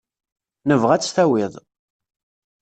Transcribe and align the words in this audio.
Nebɣa 0.67 0.91
ad 0.93 1.01
tt-tawiḍ. 1.01 1.53